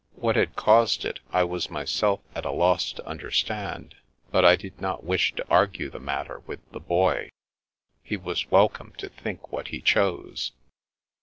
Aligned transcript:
What 0.15 0.35
had 0.35 0.55
caused 0.55 1.05
it 1.05 1.19
I 1.29 1.43
was 1.43 1.69
myself 1.69 2.21
at 2.33 2.43
a 2.43 2.49
loss 2.49 2.91
to 2.93 3.05
understand, 3.07 3.93
but 4.31 4.43
I 4.43 4.55
did 4.55 4.81
not 4.81 5.03
wish 5.03 5.31
to 5.35 5.47
argue 5.47 5.91
the 5.91 5.99
matter 5.99 6.39
with 6.47 6.67
the 6.71 6.79
Boy. 6.79 7.29
He 8.01 8.17
was 8.17 8.49
welcome 8.49 8.93
to 8.97 9.09
think 9.09 9.51
what 9.51 9.67
he 9.67 9.79
chose. 9.79 10.53